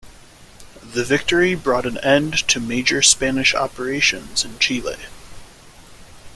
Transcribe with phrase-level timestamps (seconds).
[0.83, 4.95] The victory bought an end to major Spanish operations in Chile.